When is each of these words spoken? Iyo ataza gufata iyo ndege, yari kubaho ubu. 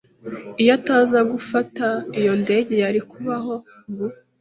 Iyo 0.61 0.71
ataza 0.77 1.19
gufata 1.31 1.87
iyo 2.19 2.33
ndege, 2.43 2.73
yari 2.83 3.01
kubaho 3.09 3.53
ubu. 3.89 4.05